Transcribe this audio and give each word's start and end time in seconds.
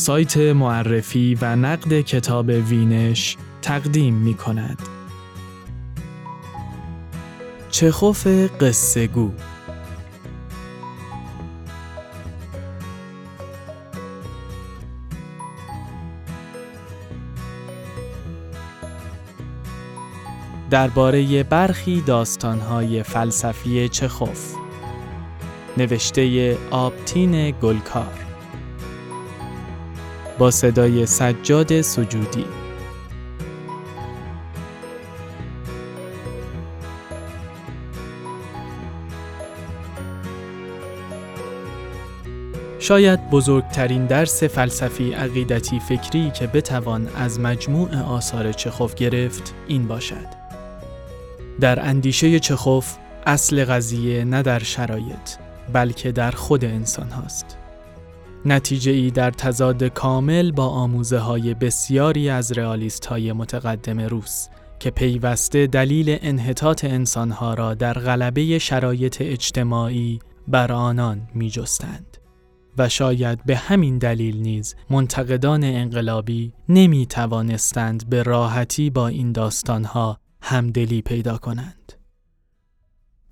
سایت 0.00 0.36
معرفی 0.36 1.38
و 1.40 1.56
نقد 1.56 2.00
کتاب 2.00 2.48
وینش 2.48 3.36
تقدیم 3.62 4.14
می 4.14 4.34
کند. 4.34 4.78
چخوف 7.70 8.26
قصه 8.60 9.06
گو 9.06 9.30
درباره 20.70 21.42
برخی 21.42 22.00
داستانهای 22.00 23.02
فلسفی 23.02 23.88
چخوف 23.88 24.54
نوشته 25.76 26.56
آبتین 26.70 27.50
گلکار 27.50 28.29
با 30.40 30.50
صدای 30.50 31.06
سجاد 31.06 31.80
سجودی 31.80 32.44
شاید 42.78 43.30
بزرگترین 43.30 44.06
درس 44.06 44.42
فلسفی 44.42 45.12
عقیدتی 45.12 45.80
فکری 45.80 46.30
که 46.30 46.46
بتوان 46.46 47.08
از 47.16 47.40
مجموع 47.40 48.02
آثار 48.02 48.52
چخوف 48.52 48.94
گرفت 48.94 49.54
این 49.66 49.88
باشد. 49.88 50.26
در 51.60 51.88
اندیشه 51.88 52.40
چخوف 52.40 52.96
اصل 53.26 53.64
قضیه 53.64 54.24
نه 54.24 54.42
در 54.42 54.58
شرایط 54.58 55.30
بلکه 55.72 56.12
در 56.12 56.30
خود 56.30 56.64
انسان 56.64 57.10
هاست. 57.10 57.59
نتیجه 58.44 58.92
ای 58.92 59.10
در 59.10 59.30
تضاد 59.30 59.84
کامل 59.84 60.52
با 60.52 60.68
آموزه 60.68 61.18
های 61.18 61.54
بسیاری 61.54 62.30
از 62.30 62.52
رئالیست 62.52 63.06
های 63.06 63.32
متقدم 63.32 64.00
روس 64.00 64.48
که 64.78 64.90
پیوسته 64.90 65.66
دلیل 65.66 66.18
انحطاط 66.20 66.84
انسانها 66.84 67.54
را 67.54 67.74
در 67.74 67.92
غلبه 67.92 68.58
شرایط 68.58 69.16
اجتماعی 69.20 70.18
بر 70.48 70.72
آنان 70.72 71.28
می 71.34 71.50
جستند. 71.50 72.16
و 72.78 72.88
شاید 72.88 73.44
به 73.44 73.56
همین 73.56 73.98
دلیل 73.98 74.36
نیز 74.36 74.74
منتقدان 74.90 75.64
انقلابی 75.64 76.52
نمی 76.68 77.06
توانستند 77.06 78.10
به 78.10 78.22
راحتی 78.22 78.90
با 78.90 79.08
این 79.08 79.32
داستانها 79.32 80.18
همدلی 80.42 81.02
پیدا 81.02 81.38
کنند. 81.38 81.92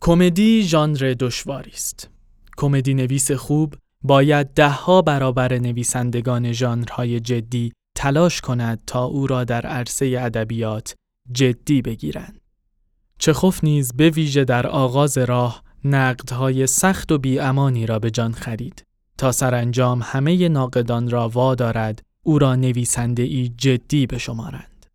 کمدی 0.01 0.63
ژانر 0.63 1.15
دشواری 1.21 1.71
است. 1.71 2.11
کمدی 2.57 2.95
نویس 2.95 3.31
خوب 3.31 3.75
باید 4.03 4.55
دهها 4.55 5.03
برابر 5.03 5.59
نویسندگان 5.59 6.53
ژانرهای 6.53 7.21
جدی 7.21 7.73
تلاش 7.95 8.41
کند 8.41 8.81
تا 8.87 9.05
او 9.05 9.27
را 9.27 9.45
در 9.45 9.67
عرصه 9.67 10.17
ادبیات 10.21 10.95
جدی 11.33 11.83
بگیرند. 11.83 12.41
چخوف 13.19 13.65
نیز 13.65 13.93
به 13.93 14.11
ویژه 14.11 14.45
در 14.45 14.67
آغاز 14.67 15.19
راه 15.19 15.63
نقدهای 15.85 16.67
سخت 16.67 17.13
و 17.13 17.19
بیامانی 17.19 17.87
را 17.87 17.99
به 17.99 18.11
جان 18.11 18.33
خرید 18.33 18.85
تا 19.19 19.33
سرانجام 19.33 20.01
همه 20.03 20.49
ناقدان 20.49 21.11
را 21.11 21.29
وادارد 21.29 22.03
او 22.23 22.39
را 22.39 22.55
نویسنده 22.55 23.23
ای 23.23 23.49
جدی 23.57 24.07
بشمارند. 24.07 24.87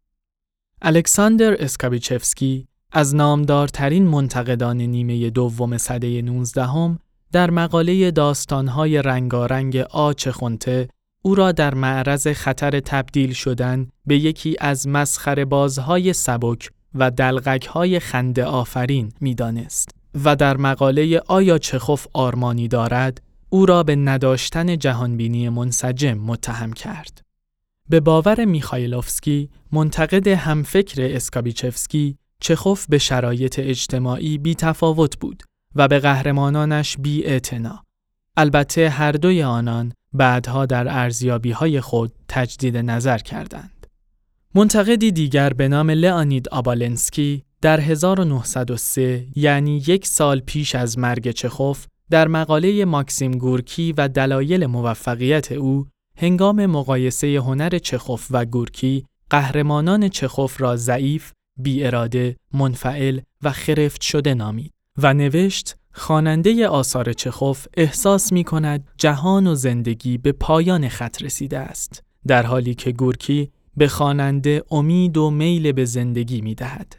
الکساندر 0.82 1.64
اسکابیچفسکی 1.64 2.68
از 2.92 3.16
نامدارترین 3.16 4.08
منتقدان 4.08 4.78
نیمه 4.78 5.30
دوم 5.30 5.78
سده 5.78 6.22
19 6.22 6.98
در 7.34 7.52
مقاله 7.52 8.12
داستانهای 8.12 9.02
رنگارنگ 9.02 9.78
آچ 9.78 10.28
خونته 10.28 10.90
او 11.22 11.36
را 11.36 11.52
در 11.52 11.74
معرض 11.74 12.28
خطر 12.28 12.80
تبدیل 12.80 13.34
شدن 13.34 13.88
به 14.06 14.18
یکی 14.18 14.56
از 14.60 14.88
مسخر 14.88 15.46
بازهای 15.46 16.14
سبک 16.14 16.70
و 16.96 17.12
دلغکهای 17.12 18.00
خنده 18.00 18.46
آفرین 18.46 19.12
می‌دانست 19.22 19.90
و 20.26 20.36
در 20.36 20.58
مقاله 20.58 21.22
آیا 21.28 21.58
چخوف 21.58 22.08
آرمانی 22.14 22.68
دارد 22.68 23.22
او 23.50 23.66
را 23.66 23.84
به 23.84 23.96
نداشتن 23.96 24.78
جهانبینی 24.78 25.50
منسجم 25.50 26.14
متهم 26.14 26.74
کرد. 26.74 27.22
به 27.90 28.00
باور 28.00 28.46
میخایلوفسکی 28.46 29.50
منتقد 29.72 30.28
همفکر 30.28 31.16
اسکابیچفسکی 31.16 32.18
چخوف 32.40 32.86
به 32.90 32.98
شرایط 32.98 33.60
اجتماعی 33.60 34.38
بی 34.38 34.56
تفاوت 34.56 35.20
بود 35.20 35.44
و 35.76 35.88
به 35.88 36.00
قهرمانانش 36.00 36.98
بی 36.98 37.40
البته 38.38 38.90
هر 38.90 39.12
دوی 39.12 39.44
آنان 39.44 39.94
بعدها 40.14 40.66
در 40.66 40.88
ارزیابی 40.88 41.52
های 41.52 41.82
خود 41.82 42.12
تجدید 42.28 42.78
نظر 42.78 43.18
کردند. 43.18 43.88
منتقدی 44.56 45.12
دیگر 45.12 45.54
به 45.54 45.68
نام 45.68 45.90
لئانید 45.90 46.50
آبالنسکی 46.50 47.44
در 47.62 47.80
1903 47.80 49.28
یعنی 49.36 49.84
یک 49.88 50.08
سال 50.08 50.40
پیش 50.40 50.76
از 50.76 51.00
مرگ 51.00 51.32
چخوف 51.32 51.86
در 52.10 52.28
مقاله 52.28 52.86
ماکسیم 52.86 53.32
گورکی 53.32 53.94
و 53.94 54.08
دلایل 54.08 54.66
موفقیت 54.66 55.52
او 55.52 55.88
هنگام 56.18 56.66
مقایسه 56.66 57.28
هنر 57.28 57.78
چخوف 57.78 58.28
و 58.32 58.46
گورکی 58.46 59.06
قهرمانان 59.30 60.10
چخوف 60.10 60.62
را 60.62 60.76
ضعیف، 60.76 61.32
اراده، 61.68 62.36
منفعل 62.54 63.20
و 63.42 63.52
خرفت 63.52 64.02
شده 64.02 64.34
نامید 64.34 64.73
و 64.98 65.14
نوشت 65.14 65.76
خواننده 65.94 66.68
آثار 66.68 67.14
چخوف 67.14 67.68
احساس 67.78 68.34
می 68.34 68.44
کند 68.44 68.88
جهان 68.98 69.48
و 69.48 69.56
زندگی 69.56 70.18
به 70.18 70.32
پایان 70.32 70.90
خط 70.90 71.22
رسیده 71.22 71.60
است 71.60 72.04
در 72.28 72.46
حالی 72.46 72.76
که 72.76 72.92
گورکی 72.92 73.52
به 73.78 73.88
خواننده 73.88 74.64
امید 74.72 75.18
و 75.18 75.30
میل 75.30 75.72
به 75.72 75.86
زندگی 75.86 76.42
می 76.42 76.56
دهد. 76.56 76.96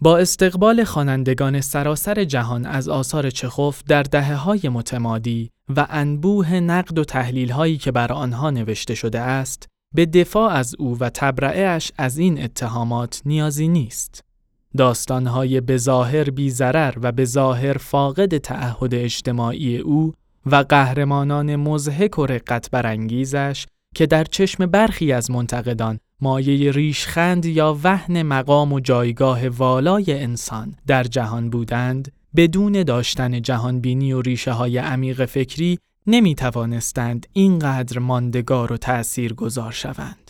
با 0.00 0.18
استقبال 0.18 0.84
خوانندگان 0.84 1.60
سراسر 1.60 2.24
جهان 2.24 2.66
از 2.66 2.88
آثار 2.88 3.30
چخوف 3.30 3.82
در 3.84 4.02
دهه 4.02 4.34
های 4.34 4.68
متمادی 4.68 5.50
و 5.76 5.86
انبوه 5.90 6.54
نقد 6.54 6.98
و 6.98 7.04
تحلیل 7.04 7.50
هایی 7.50 7.78
که 7.78 7.92
بر 7.92 8.12
آنها 8.12 8.50
نوشته 8.50 8.94
شده 8.94 9.20
است، 9.20 9.66
به 9.94 10.06
دفاع 10.06 10.52
از 10.52 10.74
او 10.78 10.98
و 10.98 11.10
تبرعهش 11.10 11.92
از 11.98 12.18
این 12.18 12.42
اتهامات 12.42 13.22
نیازی 13.24 13.68
نیست. 13.68 14.27
داستانهای 14.76 15.60
به 15.60 15.76
ظاهر 15.76 16.30
بیزرر 16.30 16.94
و 17.02 17.12
به 17.12 17.24
ظاهر 17.24 17.72
فاقد 17.72 18.38
تعهد 18.38 18.94
اجتماعی 18.94 19.78
او 19.78 20.14
و 20.46 20.56
قهرمانان 20.56 21.56
مزهک 21.56 22.18
و 22.18 22.26
رقت 22.26 22.70
برانگیزش 22.70 23.66
که 23.94 24.06
در 24.06 24.24
چشم 24.24 24.66
برخی 24.66 25.12
از 25.12 25.30
منتقدان 25.30 25.98
مایه 26.20 26.72
ریشخند 26.72 27.46
یا 27.46 27.78
وهن 27.82 28.22
مقام 28.22 28.72
و 28.72 28.80
جایگاه 28.80 29.48
والای 29.48 30.22
انسان 30.22 30.74
در 30.86 31.04
جهان 31.04 31.50
بودند 31.50 32.12
بدون 32.36 32.82
داشتن 32.82 33.42
جهانبینی 33.42 34.12
و 34.12 34.20
ریشه 34.20 34.52
های 34.52 34.78
عمیق 34.78 35.24
فکری 35.24 35.78
نمی 36.06 36.34
توانستند 36.34 37.26
اینقدر 37.32 37.98
ماندگار 37.98 38.72
و 38.72 38.76
تأثیر 38.76 39.34
گذار 39.34 39.72
شوند. 39.72 40.27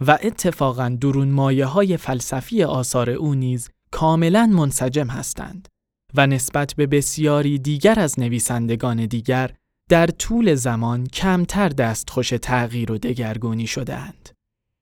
و 0.00 0.18
اتفاقا 0.22 0.96
درون 1.00 1.28
مایه 1.28 1.66
های 1.66 1.96
فلسفی 1.96 2.64
آثار 2.64 3.10
او 3.10 3.34
نیز 3.34 3.70
کاملا 3.90 4.46
منسجم 4.46 5.06
هستند 5.06 5.68
و 6.14 6.26
نسبت 6.26 6.74
به 6.74 6.86
بسیاری 6.86 7.58
دیگر 7.58 8.00
از 8.00 8.20
نویسندگان 8.20 9.06
دیگر 9.06 9.50
در 9.90 10.06
طول 10.06 10.54
زمان 10.54 11.06
کمتر 11.06 11.68
دستخوش 11.68 12.28
تغییر 12.28 12.92
و 12.92 12.98
دگرگونی 12.98 13.66
شدهاند. 13.66 14.30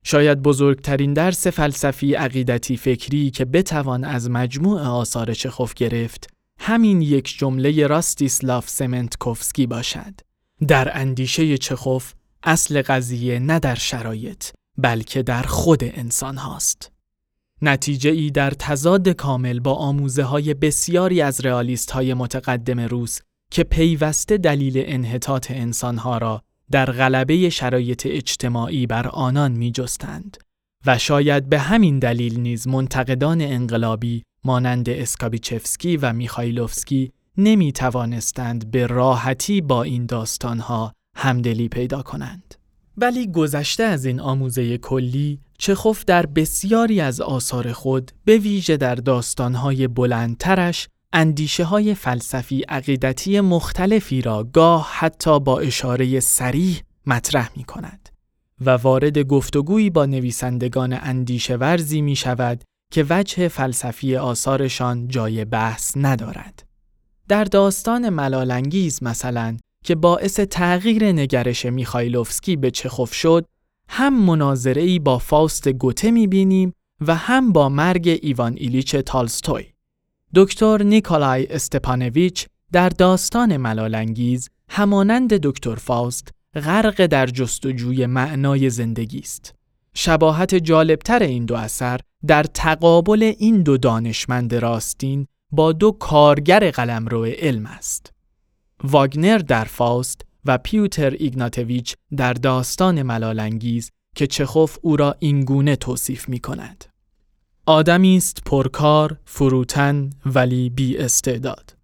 شاید 0.05 0.43
بزرگترین 0.43 1.13
درس 1.13 1.47
فلسفی 1.47 2.15
عقیدتی 2.15 2.77
فکری 2.77 3.31
که 3.31 3.45
بتوان 3.45 4.05
از 4.05 4.31
مجموع 4.31 4.81
آثار 4.81 5.35
چخوف 5.35 5.75
گرفت 5.75 6.31
همین 6.59 7.03
یک 7.03 7.39
جمله 7.39 7.87
راستیسلاف 7.87 8.69
سمنتکوفسکی 8.69 9.67
باشد. 9.67 10.15
در 10.69 11.01
اندیشه 11.01 11.59
چخوف 11.59 12.13
اصل 12.43 12.83
قضیه 12.83 13.39
نه 13.39 13.59
در 13.59 13.75
شرایط 13.75 14.45
بلکه 14.79 15.23
در 15.23 15.43
خود 15.43 15.85
انسان 15.85 16.37
هاست. 16.37 16.93
نتیجه 17.63 18.11
ای 18.11 18.31
در 18.31 18.51
تضاد 18.51 19.09
کامل 19.09 19.61
با 19.61 19.75
آموزه 19.75 20.23
های 20.23 20.55
بسیاری 20.55 21.23
از 21.23 21.41
رئالیست 21.41 21.91
های 21.91 22.15
متقدم 22.15 22.81
روس 22.81 23.21
که 23.51 23.65
پیوسته 23.65 24.37
دلیل 24.39 24.75
انحطاط 24.77 25.51
انسانها 25.51 26.19
را 26.19 26.43
در 26.71 26.93
غلبه 26.93 27.51
شرایط 27.51 28.07
اجتماعی 28.11 28.87
بر 28.87 29.09
آنان 29.09 29.53
می 29.53 29.71
جستند 29.71 30.37
و 30.87 30.99
شاید 30.99 31.49
به 31.49 31.59
همین 31.59 31.99
دلیل 31.99 32.41
نیز 32.41 32.69
منتقدان 32.69 33.41
انقلابی 33.41 34.23
مانند 34.45 34.89
اسکابیچفسکی 34.91 35.97
و 35.97 36.13
میخایلوفسکی 36.13 37.13
نمی 37.37 37.73
توانستند 37.73 38.71
به 38.71 38.87
راحتی 38.87 39.61
با 39.61 39.83
این 39.83 40.07
داستانها 40.07 40.93
همدلی 41.17 41.69
پیدا 41.69 42.03
کنند. 42.03 42.55
ولی 42.97 43.33
گذشته 43.33 43.83
از 43.83 44.05
این 44.05 44.21
آموزه 44.21 44.79
کلی 44.79 45.41
چخوف 45.59 46.05
در 46.05 46.27
بسیاری 46.27 47.01
از 47.01 47.21
آثار 47.21 47.73
خود 47.73 48.13
به 48.25 48.39
ویژه 48.39 48.77
در 48.77 48.95
داستانهای 48.95 49.89
بلندترش 49.89 50.89
اندیشه 51.13 51.65
های 51.65 51.95
فلسفی 51.95 52.63
عقیدتی 52.63 53.41
مختلفی 53.41 54.23
را 54.23 54.45
گاه 54.45 54.91
حتی 54.93 55.41
با 55.41 55.59
اشاره 55.59 56.21
سریح 56.21 56.81
مطرح 57.07 57.51
می 57.57 57.65
کند. 57.65 58.09
و 58.61 58.71
وارد 58.71 59.19
گفتگویی 59.19 59.91
با 59.91 60.07
نویسندگان 60.07 60.99
اندیشه 61.01 61.57
ورزی 61.57 62.01
می 62.03 62.17
شود 62.17 62.65
که 62.93 63.07
وجه 63.11 63.49
فلسفی 63.49 64.17
آثارشان 64.17 65.09
جای 65.09 65.45
بحث 65.45 65.93
ندارد. 65.97 66.63
در 67.29 67.45
داستان 67.45 68.09
ملالانگیز 68.09 69.03
مثلا 69.03 69.57
که 69.85 69.95
باعث 69.95 70.41
تغییر 70.41 71.13
نگرش 71.13 71.67
میخایلوفسکی 71.67 72.57
به 72.57 72.71
چخوف 72.71 73.15
شد، 73.15 73.47
هم 73.89 74.25
مناظره 74.25 74.99
با 74.99 75.19
فاست 75.19 75.69
گوته 75.69 76.11
می‌بینیم 76.11 76.75
و 77.01 77.15
هم 77.15 77.53
با 77.53 77.69
مرگ 77.69 78.19
ایوان 78.23 78.55
ایلیچ 78.57 78.97
تالستوی. 78.97 79.65
دکتر 80.35 80.83
نیکولای 80.83 81.47
استپانویچ 81.47 82.47
در 82.73 82.89
داستان 82.89 83.57
ملالانگیز 83.57 84.51
همانند 84.69 85.35
دکتر 85.35 85.75
فاست 85.75 86.29
غرق 86.55 87.07
در 87.07 87.27
جستجوی 87.27 88.07
معنای 88.07 88.71
زندگی 88.71 89.19
است. 89.19 89.55
شباهت 89.95 90.55
جالبتر 90.55 91.23
این 91.23 91.45
دو 91.45 91.55
اثر 91.55 92.01
در 92.27 92.43
تقابل 92.43 93.33
این 93.39 93.63
دو 93.63 93.77
دانشمند 93.77 94.55
راستین 94.55 95.27
با 95.51 95.73
دو 95.73 95.91
کارگر 95.91 96.71
قلمرو 96.71 97.25
علم 97.25 97.67
است. 97.67 98.13
واگنر 98.83 99.39
در 99.39 99.65
فاست 99.65 100.23
و 100.45 100.59
پیوتر 100.59 101.11
ایگناتویچ 101.11 101.97
در 102.17 102.33
داستان 102.33 103.03
ملالانگیز 103.03 103.91
که 104.15 104.27
چخوف 104.27 104.79
او 104.83 104.97
را 104.97 105.17
اینگونه 105.19 105.77
توصیف 105.77 106.29
می 106.29 106.41
کند. 106.41 106.85
آدمی 107.67 108.17
است 108.17 108.43
پرکار، 108.47 109.19
فروتن 109.25 110.11
ولی 110.27 110.71
بی 110.71 110.99
استعداد. 110.99 111.77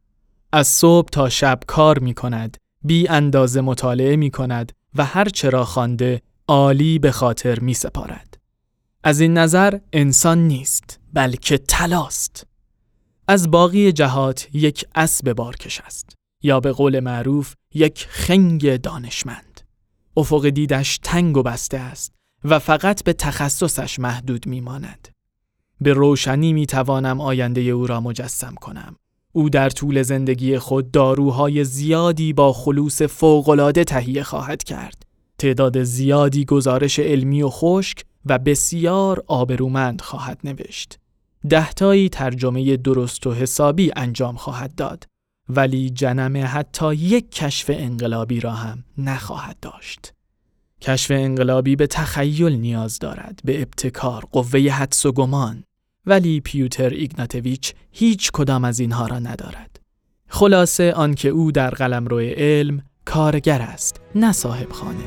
از 0.53 0.69
صبح 0.69 1.09
تا 1.09 1.29
شب 1.29 1.61
کار 1.67 1.99
می 1.99 2.15
کند، 2.15 2.57
بی 2.85 3.09
اندازه 3.09 3.61
مطالعه 3.61 4.17
می 4.17 4.31
کند 4.31 4.73
و 4.95 5.05
هر 5.05 5.25
چرا 5.25 5.65
خوانده 5.65 6.23
عالی 6.49 6.99
به 6.99 7.13
خاطر 7.13 7.61
می 7.61 7.75
سپارد. 7.75 8.39
از 9.05 9.21
این 9.21 9.39
نظر 9.39 9.79
انسان 9.93 10.39
نیست 10.39 11.01
بلکه 11.13 11.59
تلاست. 11.59 12.47
از 13.29 13.51
باقی 13.51 13.93
جهات 13.93 14.49
یک 14.53 14.85
اسب 14.95 15.33
بارکش 15.33 15.81
است 15.81 16.20
یا 16.43 16.61
به 16.61 16.73
قول 16.73 17.01
معروف 17.01 17.55
یک 17.75 18.07
خنگ 18.09 18.77
دانشمند. 18.77 19.61
افق 20.17 20.49
دیدش 20.49 20.99
تنگ 21.03 21.37
و 21.37 21.43
بسته 21.43 21.79
است 21.79 22.13
و 22.45 22.59
فقط 22.59 23.05
به 23.05 23.13
تخصصش 23.13 23.99
محدود 23.99 24.47
می 24.47 24.61
ماند. 24.61 25.09
به 25.81 25.93
روشنی 25.93 26.53
می 26.53 26.67
توانم 26.67 27.21
آینده 27.21 27.61
او 27.61 27.87
را 27.87 28.01
مجسم 28.01 28.55
کنم. 28.55 28.97
او 29.33 29.51
در 29.51 29.71
طول 29.71 30.03
زندگی 30.03 30.59
خود 30.59 30.91
داروهای 30.91 31.65
زیادی 31.65 32.33
با 32.33 32.53
خلوص 32.53 33.03
فوقالعاده 33.03 33.85
تهیه 33.85 34.23
خواهد 34.23 34.65
کرد. 34.65 35.07
تعداد 35.39 35.83
زیادی 35.83 36.45
گزارش 36.45 36.99
علمی 36.99 37.43
و 37.43 37.49
خشک 37.49 38.05
و 38.27 38.39
بسیار 38.39 39.25
آبرومند 39.27 40.01
خواهد 40.01 40.41
نوشت. 40.45 40.99
دهتایی 41.49 42.09
ترجمه 42.09 42.77
درست 42.77 43.27
و 43.27 43.33
حسابی 43.33 43.93
انجام 43.97 44.37
خواهد 44.37 44.75
داد 44.75 45.10
ولی 45.57 45.91
جنم 45.91 46.47
حتی 46.47 46.95
یک 46.95 47.31
کشف 47.31 47.71
انقلابی 47.75 48.41
را 48.41 48.53
هم 48.53 48.85
نخواهد 48.99 49.57
داشت. 49.63 50.13
کشف 50.81 51.11
انقلابی 51.11 51.77
به 51.77 51.87
تخیل 51.87 52.53
نیاز 52.53 52.99
دارد، 52.99 53.41
به 53.45 53.63
ابتکار، 53.63 54.25
قوه 54.33 54.61
حدس 54.61 55.07
و 55.07 55.13
گمان، 55.13 55.65
ولی 56.07 56.41
پیوتر 56.41 56.91
ایگناتویچ 56.91 57.75
هیچ 57.91 58.31
کدام 58.33 58.65
از 58.65 58.81
اینها 58.81 59.07
را 59.07 59.19
ندارد. 59.19 59.81
خلاصه 60.29 60.93
آنکه 60.93 61.29
او 61.29 61.53
در 61.53 61.71
قلمرو 61.71 62.19
علم 62.19 62.83
کارگر 63.05 63.63
است، 63.63 64.01
نه 64.15 64.33
صاحب 64.33 64.73
خانه. 64.73 65.05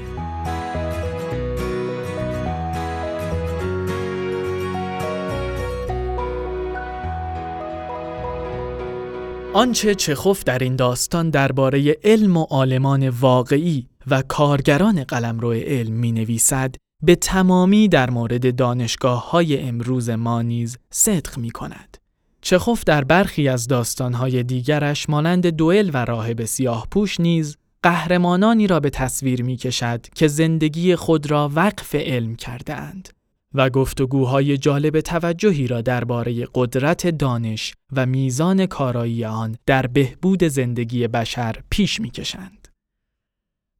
آنچه 9.53 9.95
چخوف 9.95 10.43
در 10.43 10.59
این 10.59 10.75
داستان 10.75 11.29
درباره 11.29 11.97
علم 12.03 12.37
و 12.37 12.43
عالمان 12.43 13.09
واقعی 13.09 13.87
و 14.07 14.21
کارگران 14.21 15.03
قلمرو 15.03 15.51
علم 15.51 15.93
می 15.93 16.11
نویسد 16.11 16.75
به 17.03 17.15
تمامی 17.15 17.87
در 17.87 18.09
مورد 18.09 18.55
دانشگاه 18.55 19.31
های 19.31 19.59
امروز 19.59 20.09
ما 20.09 20.41
نیز 20.41 20.77
صدق 20.91 21.37
می 21.37 21.51
کند. 21.51 21.97
چخوف 22.41 22.83
در 22.83 23.03
برخی 23.03 23.47
از 23.47 23.67
داستانهای 23.67 24.43
دیگرش 24.43 25.09
مانند 25.09 25.47
دوئل 25.47 25.91
و 25.93 26.05
راهب 26.05 26.45
سیاه 26.45 26.87
پوش 26.91 27.19
نیز 27.19 27.57
قهرمانانی 27.83 28.67
را 28.67 28.79
به 28.79 28.89
تصویر 28.89 29.43
می 29.43 29.57
کشد 29.57 30.01
که 30.15 30.27
زندگی 30.27 30.95
خود 30.95 31.31
را 31.31 31.51
وقف 31.55 31.95
علم 31.95 32.35
کرده 32.35 32.73
اند. 32.73 33.09
و 33.53 33.69
گفتگوهای 33.69 34.57
جالب 34.57 35.01
توجهی 35.01 35.67
را 35.67 35.81
درباره 35.81 36.47
قدرت 36.53 37.07
دانش 37.07 37.73
و 37.91 38.05
میزان 38.05 38.65
کارایی 38.65 39.25
آن 39.25 39.55
در 39.65 39.87
بهبود 39.87 40.43
زندگی 40.43 41.07
بشر 41.07 41.55
پیش 41.69 42.01
می‌کشند. 42.01 42.67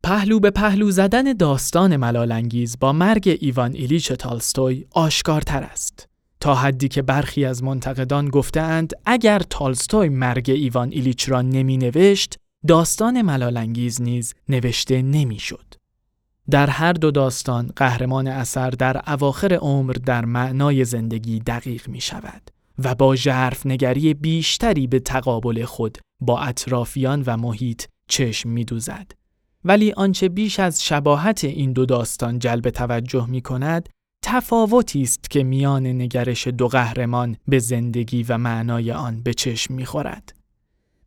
پهلو 0.03 0.39
به 0.39 0.51
پهلو 0.51 0.91
زدن 0.91 1.33
داستان 1.33 1.97
ملالانگیز 1.97 2.79
با 2.79 2.93
مرگ 2.93 3.37
ایوان 3.41 3.73
ایلیچ 3.73 4.11
تالستوی 4.11 4.85
آشکارتر 4.91 5.63
است. 5.63 6.07
تا 6.39 6.55
حدی 6.55 6.87
که 6.87 7.01
برخی 7.01 7.45
از 7.45 7.63
منتقدان 7.63 8.29
گفتهاند 8.29 8.93
اگر 9.05 9.39
تالستوی 9.39 10.09
مرگ 10.09 10.49
ایوان 10.49 10.91
ایلیچ 10.91 11.29
را 11.29 11.41
نمی 11.41 11.77
نوشت، 11.77 12.37
داستان 12.67 13.21
ملالانگیز 13.21 14.01
نیز 14.01 14.33
نوشته 14.49 15.01
نمی‌شد. 15.01 15.82
در 16.51 16.69
هر 16.69 16.93
دو 16.93 17.11
داستان 17.11 17.71
قهرمان 17.75 18.27
اثر 18.27 18.69
در 18.69 19.01
اواخر 19.07 19.53
عمر 19.53 19.93
در 19.93 20.25
معنای 20.25 20.85
زندگی 20.85 21.39
دقیق 21.39 21.87
می 21.87 22.01
شود 22.01 22.41
و 22.83 22.95
با 22.95 23.15
جرف 23.15 23.65
نگری 23.65 24.13
بیشتری 24.13 24.87
به 24.87 24.99
تقابل 24.99 25.65
خود 25.65 25.97
با 26.19 26.39
اطرافیان 26.39 27.23
و 27.25 27.37
محیط 27.37 27.83
چشم 28.07 28.49
می 28.49 28.65
دوزد. 28.65 29.11
ولی 29.65 29.91
آنچه 29.91 30.29
بیش 30.29 30.59
از 30.59 30.83
شباهت 30.83 31.43
این 31.43 31.73
دو 31.73 31.85
داستان 31.85 32.39
جلب 32.39 32.69
توجه 32.69 33.25
می 33.29 33.41
کند 33.41 33.89
تفاوتی 34.23 35.01
است 35.01 35.29
که 35.29 35.43
میان 35.43 35.87
نگرش 35.87 36.47
دو 36.47 36.67
قهرمان 36.67 37.35
به 37.47 37.59
زندگی 37.59 38.23
و 38.23 38.37
معنای 38.37 38.91
آن 38.91 39.23
به 39.23 39.33
چشم 39.33 39.73
می 39.73 39.85
خورد. 39.85 40.33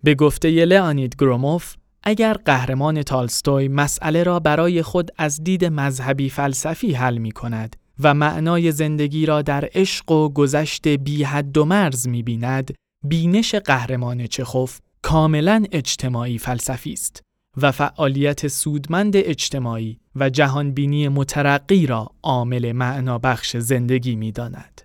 به 0.03 0.15
گفته 0.15 0.65
لئانید 0.65 1.17
گروموف 1.17 1.75
اگر 2.09 2.33
قهرمان 2.33 3.03
تالستوی 3.03 3.69
مسئله 3.69 4.23
را 4.23 4.41
برای 4.41 4.83
خود 4.83 5.11
از 5.19 5.45
دید 5.45 5.65
مذهبی 5.65 6.31
فلسفی 6.31 6.93
حل 6.93 7.19
می 7.19 7.33
کند 7.33 7.77
و 8.01 8.15
معنای 8.15 8.73
زندگی 8.73 9.27
را 9.27 9.43
در 9.43 9.69
عشق 9.75 10.13
و 10.13 10.29
گذشت 10.29 10.89
بی 10.89 11.25
حد 11.25 11.59
و 11.59 11.65
مرز 11.65 12.09
می 12.09 12.23
بیند، 12.23 12.75
بینش 13.05 13.55
قهرمان 13.55 14.27
چخوف 14.27 14.81
کاملا 15.03 15.65
اجتماعی 15.73 16.39
فلسفی 16.39 16.93
است 16.93 17.23
و 17.57 17.73
فعالیت 17.73 18.49
سودمند 18.49 19.17
اجتماعی 19.17 19.99
و 20.17 20.31
جهانبینی 20.31 21.09
مترقی 21.09 21.87
را 21.87 22.11
عامل 22.23 22.73
معنا 22.73 23.19
بخش 23.19 23.57
زندگی 23.57 24.17
می 24.17 24.33
داند. 24.33 24.81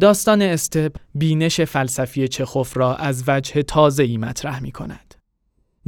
داستان 0.00 0.42
استپ 0.42 0.96
بینش 1.14 1.60
فلسفی 1.60 2.28
چخوف 2.28 2.76
را 2.76 2.96
از 2.96 3.24
وجه 3.26 3.62
تازه 3.62 4.02
ای 4.02 4.16
مطرح 4.16 4.62
می 4.62 4.72
کند. 4.72 5.21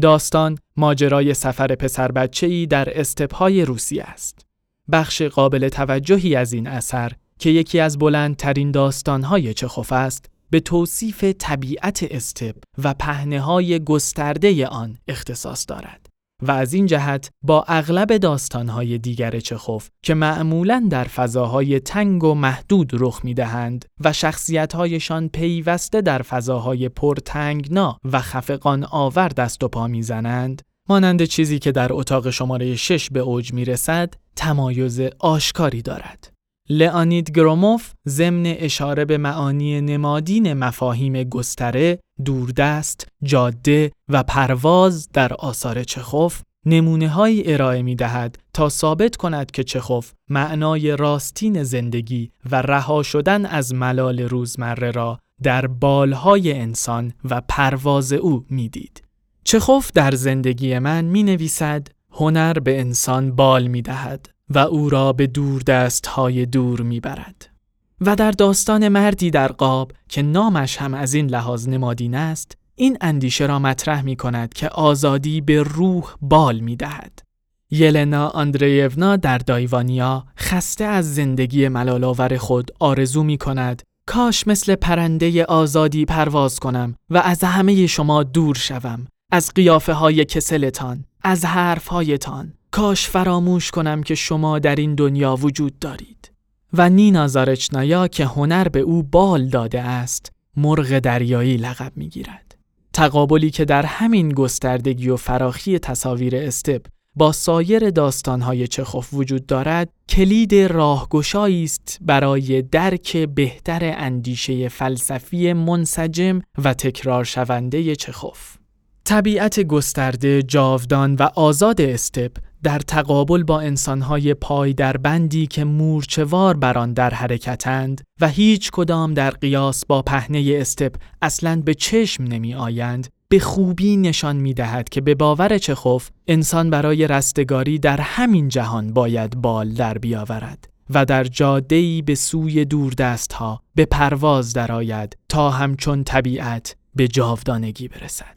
داستان 0.00 0.58
ماجرای 0.76 1.34
سفر 1.34 1.74
پسر 1.74 2.12
بچه‌ای 2.12 2.66
در 2.66 3.00
استپهای 3.00 3.64
روسیه 3.64 4.02
است. 4.02 4.46
بخش 4.92 5.22
قابل 5.22 5.68
توجهی 5.68 6.36
از 6.36 6.52
این 6.52 6.66
اثر 6.66 7.12
که 7.38 7.50
یکی 7.50 7.80
از 7.80 7.98
بلندترین 7.98 8.70
داستانهای 8.70 9.54
چخوف 9.54 9.92
است 9.92 10.30
به 10.50 10.60
توصیف 10.60 11.24
طبیعت 11.38 12.06
استپ 12.10 12.56
و 12.84 12.94
پهنه 12.94 13.40
های 13.40 13.84
گسترده 13.84 14.66
آن 14.66 14.98
اختصاص 15.08 15.64
دارد. 15.68 16.13
و 16.44 16.50
از 16.50 16.72
این 16.72 16.86
جهت 16.86 17.30
با 17.42 17.64
اغلب 17.68 18.16
داستانهای 18.16 18.98
دیگر 18.98 19.40
چخوف 19.40 19.88
که 20.02 20.14
معمولا 20.14 20.86
در 20.90 21.04
فضاهای 21.04 21.80
تنگ 21.80 22.24
و 22.24 22.34
محدود 22.34 22.90
رخ 22.92 23.20
می‌دهند 23.24 23.84
و 24.00 24.12
شخصیتهایشان 24.12 25.28
پیوسته 25.28 26.00
در 26.00 26.22
فضاهای 26.22 26.88
پرتنگنا 26.88 27.98
و 28.04 28.20
خفقان 28.20 28.84
آور 28.84 29.28
دست 29.28 29.64
و 29.64 29.68
پا 29.68 29.86
می‌زنند 29.86 30.62
مانند 30.88 31.24
چیزی 31.24 31.58
که 31.58 31.72
در 31.72 31.92
اتاق 31.92 32.30
شماره 32.30 32.76
6 32.76 33.10
به 33.10 33.20
اوج 33.20 33.52
می‌رسد 33.52 34.14
تمایز 34.36 35.00
آشکاری 35.18 35.82
دارد. 35.82 36.32
لئانید 36.68 37.30
گروموف 37.30 37.92
ضمن 38.08 38.46
اشاره 38.46 39.04
به 39.04 39.18
معانی 39.18 39.80
نمادین 39.80 40.52
مفاهیم 40.52 41.24
گستره، 41.24 41.98
دوردست، 42.24 43.08
جاده 43.22 43.92
و 44.08 44.22
پرواز 44.22 45.08
در 45.12 45.32
آثار 45.32 45.84
چخوف 45.84 46.42
نمونه 46.66 47.08
های 47.08 47.52
ارائه 47.52 47.82
می 47.82 47.96
دهد 47.96 48.38
تا 48.52 48.68
ثابت 48.68 49.16
کند 49.16 49.50
که 49.50 49.64
چخوف 49.64 50.12
معنای 50.30 50.96
راستین 50.96 51.62
زندگی 51.62 52.30
و 52.50 52.62
رها 52.62 53.02
شدن 53.02 53.46
از 53.46 53.74
ملال 53.74 54.20
روزمره 54.20 54.90
را 54.90 55.18
در 55.42 55.66
بالهای 55.66 56.52
انسان 56.52 57.12
و 57.24 57.42
پرواز 57.48 58.12
او 58.12 58.44
می‌دید. 58.50 59.02
چخوف 59.44 59.92
در 59.92 60.14
زندگی 60.14 60.78
من 60.78 61.04
می 61.04 61.22
نویسد 61.22 61.88
هنر 62.10 62.58
به 62.58 62.80
انسان 62.80 63.36
بال 63.36 63.66
می 63.66 63.82
دهد 63.82 64.30
و 64.50 64.58
او 64.58 64.90
را 64.90 65.12
به 65.12 65.26
دور 65.26 65.62
دست 65.62 66.06
های 66.06 66.46
دور 66.46 66.80
می‌برد. 66.80 67.53
و 68.00 68.16
در 68.16 68.30
داستان 68.30 68.88
مردی 68.88 69.30
در 69.30 69.52
قاب 69.52 69.92
که 70.08 70.22
نامش 70.22 70.76
هم 70.76 70.94
از 70.94 71.14
این 71.14 71.26
لحاظ 71.26 71.68
نمادین 71.68 72.14
است، 72.14 72.58
این 72.74 72.96
اندیشه 73.00 73.46
را 73.46 73.58
مطرح 73.58 74.02
می 74.02 74.16
کند 74.16 74.54
که 74.54 74.68
آزادی 74.68 75.40
به 75.40 75.62
روح 75.62 76.04
بال 76.20 76.60
می 76.60 76.76
دهد. 76.76 77.24
یلنا 77.70 78.28
آندریونا 78.28 79.16
در 79.16 79.38
دایوانیا 79.38 80.24
خسته 80.38 80.84
از 80.84 81.14
زندگی 81.14 81.68
ملالاور 81.68 82.36
خود 82.36 82.70
آرزو 82.80 83.22
می 83.22 83.38
کند 83.38 83.82
کاش 84.06 84.46
مثل 84.46 84.74
پرنده 84.74 85.44
آزادی 85.44 86.04
پرواز 86.04 86.60
کنم 86.60 86.94
و 87.10 87.18
از 87.18 87.44
همه 87.44 87.86
شما 87.86 88.22
دور 88.22 88.54
شوم 88.54 89.06
از 89.32 89.50
قیافه 89.54 89.92
های 89.92 90.24
کسلتان 90.24 91.04
از 91.22 91.44
حرف 91.44 91.88
هایتان 91.88 92.52
کاش 92.70 93.08
فراموش 93.08 93.70
کنم 93.70 94.02
که 94.02 94.14
شما 94.14 94.58
در 94.58 94.76
این 94.76 94.94
دنیا 94.94 95.36
وجود 95.36 95.78
دارید 95.78 96.33
و 96.76 96.90
نینا 96.90 97.28
زارچنایا 97.28 98.08
که 98.08 98.26
هنر 98.26 98.68
به 98.68 98.80
او 98.80 99.02
بال 99.02 99.48
داده 99.48 99.80
است 99.80 100.32
مرغ 100.56 100.98
دریایی 100.98 101.56
لقب 101.56 101.92
می 101.96 102.08
گیرد. 102.08 102.54
تقابلی 102.92 103.50
که 103.50 103.64
در 103.64 103.86
همین 103.86 104.28
گستردگی 104.28 105.08
و 105.08 105.16
فراخی 105.16 105.78
تصاویر 105.78 106.36
استپ 106.36 106.86
با 107.16 107.32
سایر 107.32 107.90
داستانهای 107.90 108.66
چخوف 108.66 109.14
وجود 109.14 109.46
دارد 109.46 109.88
کلید 110.08 110.54
راهگشایی 110.54 111.64
است 111.64 111.98
برای 112.00 112.62
درک 112.62 113.16
بهتر 113.16 113.94
اندیشه 113.96 114.68
فلسفی 114.68 115.52
منسجم 115.52 116.40
و 116.64 116.74
تکرار 116.74 117.24
شونده 117.24 117.96
چخوف. 117.96 118.56
طبیعت 119.04 119.60
گسترده، 119.60 120.42
جاودان 120.42 121.14
و 121.14 121.22
آزاد 121.22 121.80
استپ 121.80 122.36
در 122.64 122.78
تقابل 122.78 123.42
با 123.42 123.60
انسانهای 123.60 124.34
پای 124.34 124.72
در 124.72 124.96
بندی 124.96 125.46
که 125.46 125.64
مورچوار 125.64 126.56
بر 126.56 126.78
آن 126.78 126.92
در 126.92 127.14
حرکتند 127.14 128.00
و 128.20 128.28
هیچ 128.28 128.70
کدام 128.70 129.14
در 129.14 129.30
قیاس 129.30 129.86
با 129.86 130.02
پهنه 130.02 130.56
استپ 130.60 130.94
اصلا 131.22 131.62
به 131.64 131.74
چشم 131.74 132.24
نمی 132.24 132.54
آیند 132.54 133.08
به 133.28 133.38
خوبی 133.38 133.96
نشان 133.96 134.36
می 134.36 134.54
دهد 134.54 134.88
که 134.88 135.00
به 135.00 135.14
باور 135.14 135.58
چخوف 135.58 136.10
انسان 136.26 136.70
برای 136.70 137.08
رستگاری 137.08 137.78
در 137.78 138.00
همین 138.00 138.48
جهان 138.48 138.92
باید 138.92 139.36
بال 139.36 139.70
در 139.70 139.98
بیاورد 139.98 140.68
و 140.90 141.04
در 141.04 141.24
جاده‌ای 141.24 142.02
به 142.02 142.14
سوی 142.14 142.64
دوردستها 142.64 143.62
به 143.74 143.84
پرواز 143.84 144.52
درآید 144.52 145.16
تا 145.28 145.50
همچون 145.50 146.04
طبیعت 146.04 146.76
به 146.94 147.08
جاودانگی 147.08 147.88
برسد. 147.88 148.33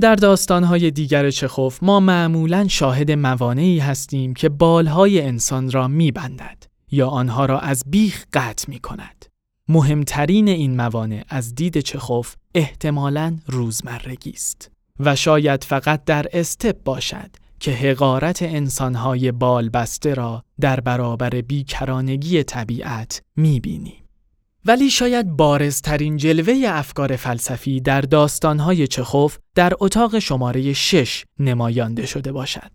در 0.00 0.14
داستانهای 0.14 0.90
دیگر 0.90 1.30
چخوف 1.30 1.82
ما 1.82 2.00
معمولا 2.00 2.68
شاهد 2.68 3.10
موانعی 3.10 3.78
هستیم 3.78 4.34
که 4.34 4.48
بالهای 4.48 5.20
انسان 5.20 5.70
را 5.70 5.88
میبندد 5.88 6.64
یا 6.90 7.08
آنها 7.08 7.46
را 7.46 7.60
از 7.60 7.82
بیخ 7.86 8.24
قطع 8.32 8.70
می 8.70 8.78
کند. 8.78 9.26
مهمترین 9.68 10.48
این 10.48 10.76
موانع 10.76 11.24
از 11.28 11.54
دید 11.54 11.80
چخوف 11.80 12.34
احتمالاً 12.54 13.36
روزمرگی 13.46 14.30
است 14.30 14.70
و 15.00 15.16
شاید 15.16 15.64
فقط 15.64 16.04
در 16.04 16.26
استپ 16.32 16.82
باشد 16.84 17.30
که 17.60 17.72
حقارت 17.72 18.42
انسانهای 18.42 19.32
بالبسته 19.32 20.14
را 20.14 20.42
در 20.60 20.80
برابر 20.80 21.30
بیکرانگی 21.30 22.42
طبیعت 22.42 23.22
می‌بینیم. 23.36 24.07
ولی 24.68 24.90
شاید 24.90 25.36
بارزترین 25.36 26.16
جلوه 26.16 26.54
افکار 26.66 27.16
فلسفی 27.16 27.80
در 27.80 28.00
داستانهای 28.00 28.86
چخوف 28.86 29.38
در 29.54 29.72
اتاق 29.80 30.18
شماره 30.18 30.72
6 30.72 31.24
نمایانده 31.38 32.06
شده 32.06 32.32
باشد. 32.32 32.70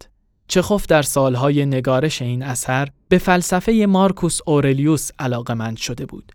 چخوف 0.48 0.86
در 0.86 1.02
سالهای 1.02 1.66
نگارش 1.66 2.22
این 2.22 2.44
اثر 2.44 2.88
به 3.10 3.18
فلسفه 3.18 3.86
مارکوس 3.90 4.40
اورلیوس 4.46 5.10
علاقمند 5.20 5.78
شده 5.78 6.06
بود. 6.06 6.32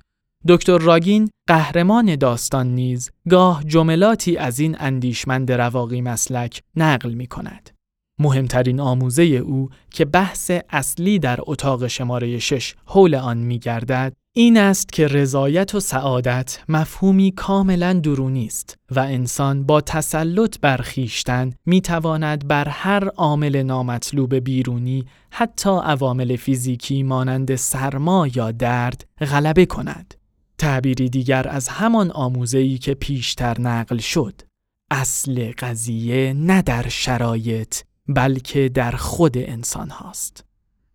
دکتر 0.49 0.79
راگین 0.79 1.31
قهرمان 1.49 2.17
داستان 2.17 2.67
نیز 2.75 3.11
گاه 3.31 3.65
جملاتی 3.65 4.37
از 4.37 4.59
این 4.59 4.77
اندیشمند 4.81 5.53
رواقی 5.53 6.01
مسلک 6.01 6.63
نقل 6.77 7.13
می 7.13 7.27
کند. 7.27 7.71
مهمترین 8.19 8.81
آموزه 8.81 9.23
او 9.23 9.71
که 9.91 10.05
بحث 10.05 10.51
اصلی 10.71 11.19
در 11.19 11.39
اتاق 11.43 11.87
شماره 11.87 12.39
6 12.39 12.75
حول 12.85 13.15
آن 13.15 13.37
می 13.39 13.59
گردد 13.59 14.13
این 14.39 14.57
است 14.57 14.93
که 14.93 15.07
رضایت 15.07 15.75
و 15.75 15.81
سعادت 15.81 16.59
مفهومی 16.69 17.33
کاملا 17.33 17.93
درونی 17.93 18.47
است 18.47 18.79
و 18.91 19.01
انسان 19.01 19.67
با 19.67 19.81
تسلط 19.81 20.59
بر 20.61 20.77
خیشتن 20.77 21.53
می 21.67 21.81
تواند 21.81 22.49
بر 22.49 22.69
هر 22.69 23.09
عامل 23.09 23.63
نامطلوب 23.63 24.35
بیرونی 24.35 25.05
حتی 25.31 25.71
عوامل 25.83 26.37
فیزیکی 26.37 27.03
مانند 27.03 27.57
سرما 27.57 28.27
یا 28.35 28.51
درد 28.51 29.05
غلبه 29.21 29.67
کند. 29.67 30.15
تعبیری 30.59 31.09
دیگر 31.09 31.49
از 31.49 31.69
همان 31.69 32.11
آموزه‌ای 32.11 32.79
که 32.79 32.95
پیشتر 32.95 33.61
نقل 33.61 33.99
شد. 33.99 34.43
اصل 34.91 35.53
قضیه 35.59 36.33
نه 36.33 36.63
در 36.63 36.89
شرایط 36.89 37.77
بلکه 38.09 38.69
در 38.69 38.93
خود 38.93 39.39
انسان 39.39 39.91
هاست. 39.91 40.48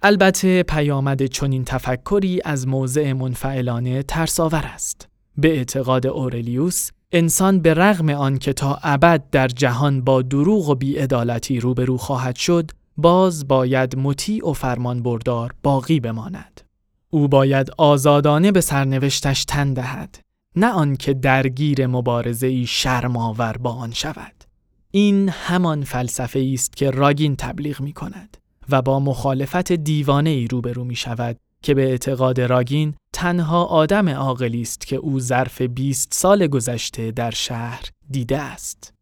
البته 0.05 0.63
پیامد 0.63 1.25
چنین 1.25 1.65
تفکری 1.65 2.41
از 2.45 2.67
موضع 2.67 3.13
منفعلانه 3.13 4.03
ترساور 4.03 4.65
است. 4.65 5.07
به 5.37 5.57
اعتقاد 5.57 6.07
اورلیوس، 6.07 6.89
انسان 7.11 7.59
به 7.59 7.73
رغم 7.73 8.09
آن 8.09 8.37
که 8.37 8.53
تا 8.53 8.79
ابد 8.83 9.23
در 9.31 9.47
جهان 9.47 10.01
با 10.01 10.21
دروغ 10.21 10.69
و 10.69 10.75
بیعدالتی 10.75 11.59
روبرو 11.59 11.97
خواهد 11.97 12.35
شد، 12.35 12.71
باز 12.97 13.47
باید 13.47 13.97
مطیع 13.97 14.49
و 14.49 14.53
فرمان 14.53 15.03
بردار 15.03 15.53
باقی 15.63 15.99
بماند. 15.99 16.61
او 17.09 17.27
باید 17.27 17.71
آزادانه 17.77 18.51
به 18.51 18.61
سرنوشتش 18.61 19.45
تن 19.45 19.73
دهد، 19.73 20.19
نه 20.55 20.67
آنکه 20.67 21.13
درگیر 21.13 21.87
مبارزه 21.87 22.47
ای 22.47 22.65
شرماور 22.65 23.57
با 23.57 23.71
آن 23.71 23.91
شود. 23.91 24.43
این 24.91 25.29
همان 25.29 25.83
فلسفه 25.83 26.49
است 26.53 26.77
که 26.77 26.91
راگین 26.91 27.35
تبلیغ 27.35 27.81
می 27.81 27.93
کند. 27.93 28.37
و 28.69 28.81
با 28.81 28.99
مخالفت 28.99 29.71
دیوانه 29.71 30.29
ای 30.29 30.47
روبرو 30.47 30.83
می 30.83 30.95
شود 30.95 31.37
که 31.63 31.73
به 31.73 31.83
اعتقاد 31.83 32.41
راگین 32.41 32.95
تنها 33.13 33.63
آدم 33.63 34.09
عاقلی 34.09 34.61
است 34.61 34.87
که 34.87 34.95
او 34.95 35.19
ظرف 35.19 35.61
20 35.61 36.13
سال 36.13 36.47
گذشته 36.47 37.11
در 37.11 37.31
شهر 37.31 37.83
دیده 38.09 38.39
است. 38.39 38.93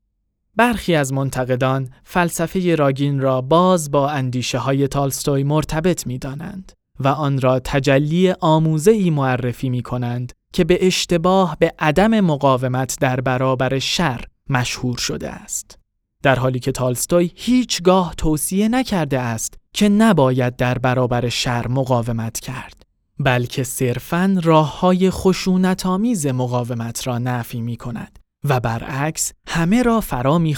برخی 0.56 0.96
از 0.96 1.14
منتقدان 1.14 1.90
فلسفه 2.04 2.76
راگین 2.76 3.20
را 3.20 3.42
باز 3.42 3.92
با 3.92 4.10
اندیشه 4.10 4.58
های 4.58 4.88
تالستوی 4.88 5.44
مرتبط 5.44 6.08
می 6.08 6.18
دانند 6.18 6.72
و 7.00 7.08
آن 7.08 7.42
را 7.42 7.60
تجلی 7.60 8.32
آموزه 8.32 8.92
ای 8.92 9.10
معرفی 9.10 9.70
می 9.70 9.82
کنند 9.82 10.34
که 10.54 10.64
به 10.64 10.88
اشتباه 10.88 11.58
به 11.60 11.74
عدم 11.80 12.20
مقاومت 12.20 12.98
در 13.00 13.22
برابر 13.22 13.80
شر 13.80 14.26
مشهور 14.50 14.98
شده 14.98 15.30
است. 15.30 15.81
در 16.24 16.40
حالی 16.40 16.60
که 16.60 16.72
تالستوی 16.72 17.32
هیچگاه 17.36 18.14
توصیه 18.18 18.70
نکرده 18.70 19.20
است 19.20 19.54
که 19.74 19.90
نباید 19.90 20.56
در 20.56 20.78
برابر 20.78 21.30
شر 21.30 21.68
مقاومت 21.68 22.40
کرد 22.40 22.82
بلکه 23.20 23.64
صرفاً 23.64 24.38
راه 24.44 24.80
های 24.80 25.10
خشونت 25.10 25.86
آمیز 25.86 26.28
مقاومت 26.28 27.08
را 27.08 27.18
نفی 27.18 27.62
می 27.62 27.78
کند 27.78 28.20
و 28.44 28.60
برعکس 28.60 29.34
همه 29.48 29.84
را 29.84 30.02
فرا 30.02 30.38
می 30.38 30.56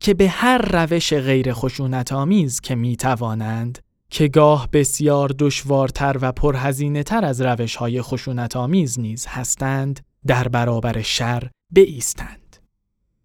که 0.00 0.14
به 0.14 0.28
هر 0.28 0.58
روش 0.58 1.14
غیر 1.14 1.52
خشونت 1.52 2.12
آمیز 2.12 2.60
که 2.60 2.74
می 2.74 2.96
توانند 2.96 3.78
که 4.10 4.28
گاه 4.28 4.68
بسیار 4.72 5.34
دشوارتر 5.38 6.16
و 6.20 6.32
پرهزینه 6.32 7.02
تر 7.02 7.24
از 7.24 7.40
روش 7.40 7.76
های 7.76 8.02
خشونت 8.02 8.56
آمیز 8.56 9.00
نیز 9.00 9.26
هستند 9.26 10.00
در 10.26 10.48
برابر 10.48 11.02
شر 11.02 11.50
بایستند. 11.76 12.47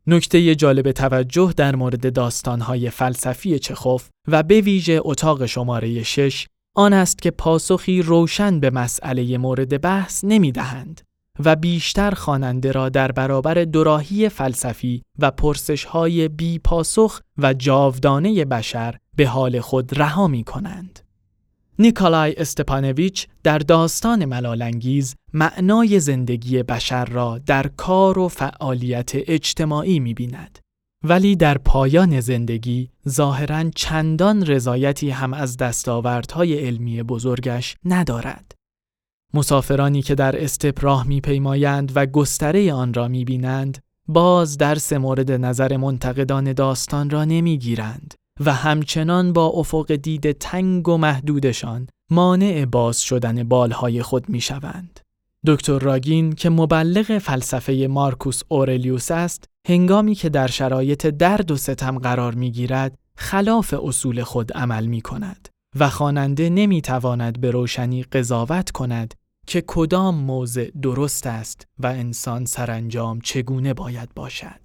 نکته 0.08 0.56
جالب 0.56 0.92
توجه 0.92 1.54
در 1.58 1.76
مورد 1.76 2.14
داستانهای 2.14 2.90
فلسفی 2.90 3.60
چخوف 3.60 4.10
و 4.28 4.44
به 4.44 4.62
ویژه 4.62 5.00
اتاق 5.04 5.46
شماره 5.46 6.04
6 6.04 6.48
آن 6.76 6.94
است 6.94 7.22
که 7.22 7.32
پاسخی 7.32 8.02
روشن 8.02 8.60
به 8.60 8.70
مسئله 8.70 9.38
مورد 9.38 9.82
بحث 9.82 10.24
نمی 10.24 10.52
دهند 10.52 11.02
و 11.46 11.56
بیشتر 11.56 12.12
خواننده 12.12 12.72
را 12.72 12.90
در 12.90 13.12
برابر 13.12 13.64
دوراهی 13.64 14.30
فلسفی 14.30 15.02
و 15.20 15.32
پرسشهای 15.32 16.28
بی 16.28 16.60
پاسخ 16.60 17.22
و 17.38 17.54
جاودانه 17.54 18.46
بشر 18.46 18.98
به 19.16 19.28
حال 19.28 19.60
خود 19.60 20.00
رها 20.00 20.28
می 20.28 20.44
کنند. 20.44 21.03
نیکالای 21.80 22.36
استپانویچ 22.36 23.28
در 23.44 23.58
داستان 23.58 24.26
ملالانگیز 24.26 25.16
معنای 25.34 26.00
زندگی 26.00 26.64
بشر 26.64 27.06
را 27.06 27.38
در 27.38 27.68
کار 27.68 28.20
و 28.20 28.28
فعالیت 28.28 29.12
اجتماعی 29.14 30.00
می 30.00 30.14
بیند. 30.14 30.60
ولی 31.04 31.36
در 31.36 31.58
پایان 31.58 32.20
زندگی 32.20 32.90
ظاهرا 33.10 33.70
چندان 33.76 34.46
رضایتی 34.46 35.10
هم 35.10 35.34
از 35.34 35.58
دستاوردهای 35.58 36.66
علمی 36.66 37.04
بزرگش 37.04 37.76
ندارد. 37.86 38.52
مسافرانی 39.34 40.02
که 40.02 40.16
در 40.16 40.44
استپراه 40.44 41.08
می 41.08 41.22
پیمایند 41.22 41.92
و 41.96 42.06
گستره 42.06 42.74
آن 42.74 42.94
را 42.94 43.08
می 43.08 43.26
بینند، 43.26 43.78
باز 44.08 44.58
درس 44.58 44.94
مورد 44.94 45.32
نظر 45.32 45.78
منتقدان 45.78 46.54
داستان 46.54 47.10
را 47.10 47.26
نمی 47.26 47.58
گیرند 47.58 48.14
و 48.40 48.54
همچنان 48.54 49.34
با 49.34 49.46
افق 49.48 49.96
دید 49.96 50.32
تنگ 50.32 50.90
و 50.90 50.98
محدودشان 50.98 51.88
مانع 52.12 52.66
باز 52.66 53.02
شدن 53.02 53.44
بالهای 53.44 54.02
خود 54.02 54.30
می 54.30 54.42
شوند. 54.42 55.00
دکتر 55.46 55.80
راگین 55.80 56.34
که 56.34 56.50
مبلغ 56.50 57.18
فلسفه 57.18 57.88
مارکوس 57.90 58.42
اورلیوس 58.50 59.12
است، 59.12 59.50
هنگامی 59.68 60.16
که 60.16 60.30
در 60.30 60.48
شرایط 60.48 61.08
درد 61.08 61.52
و 61.52 61.58
ستم 61.58 62.00
قرار 62.00 62.36
می 62.36 62.52
گیرد، 62.52 62.98
خلاف 63.16 63.74
اصول 63.84 64.24
خود 64.24 64.54
عمل 64.54 64.86
می 64.86 65.02
کند 65.02 65.50
و 65.80 65.90
خواننده 65.90 66.50
نمی 66.50 66.82
تواند 66.82 67.42
به 67.42 67.52
روشنی 67.52 68.04
قضاوت 68.04 68.72
کند 68.72 69.14
که 69.48 69.64
کدام 69.68 70.16
موضع 70.16 70.70
درست 70.82 71.28
است 71.28 71.68
و 71.80 71.88
انسان 71.88 72.46
سرانجام 72.46 73.22
چگونه 73.22 73.74
باید 73.74 74.14
باشد. 74.16 74.60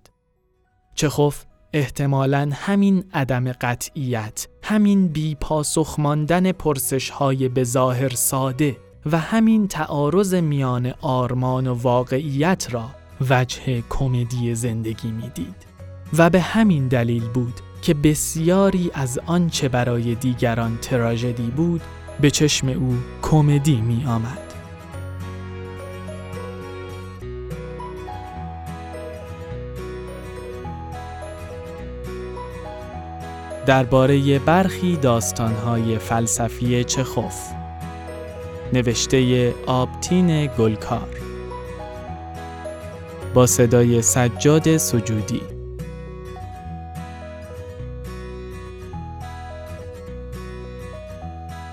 چخوف 0.94 1.44
احتمالا 1.72 2.50
همین 2.52 3.04
عدم 3.14 3.52
قطعیت، 3.52 4.46
همین 4.62 5.08
بی 5.08 5.34
پاسخ 5.34 5.94
ماندن 5.98 6.52
پرسش 6.52 7.10
های 7.10 7.48
به 7.48 7.64
ظاهر 7.64 8.08
ساده 8.08 8.76
و 9.06 9.18
همین 9.18 9.68
تعارض 9.68 10.34
میان 10.34 10.94
آرمان 11.00 11.66
و 11.66 11.75
واقعیت 11.75 12.66
را 12.70 12.84
وجه 13.30 13.82
کمدی 13.88 14.54
زندگی 14.54 15.10
می‌دید 15.10 15.66
و 16.18 16.30
به 16.30 16.40
همین 16.40 16.88
دلیل 16.88 17.28
بود 17.28 17.54
که 17.82 17.94
بسیاری 17.94 18.90
از 18.94 19.20
آنچه 19.26 19.68
برای 19.68 20.14
دیگران 20.14 20.78
تراژدی 20.82 21.50
بود 21.56 21.80
به 22.20 22.30
چشم 22.30 22.68
او 22.68 22.96
کمدی 23.22 23.80
می 23.80 24.04
آمد. 24.06 24.48
درباره 33.68 34.38
برخی 34.38 34.96
داستانهای 34.96 35.98
فلسفی 35.98 36.84
چخوف. 36.84 37.34
نوشته 38.72 39.54
آبتین 39.66 40.46
گلکار. 40.46 41.08
با 43.34 43.46
صدای 43.46 44.02
سجاد 44.02 44.76
سجودی. 44.76 45.40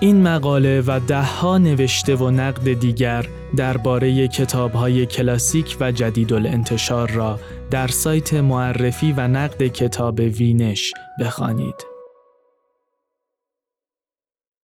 این 0.00 0.22
مقاله 0.22 0.80
و 0.86 1.00
دهها 1.06 1.58
نوشته 1.58 2.16
و 2.16 2.30
نقد 2.30 2.72
دیگر 2.72 3.26
درباره 3.56 4.28
کتاب‌های 4.28 5.06
کلاسیک 5.06 5.76
و 5.80 5.92
جدید 5.92 6.32
الانتشار 6.32 7.10
را 7.10 7.38
در 7.70 7.88
سایت 7.88 8.34
معرفی 8.34 9.12
و 9.12 9.28
نقد 9.28 9.66
کتاب 9.66 10.18
وینش 10.18 10.92
بخوانید. 11.20 11.95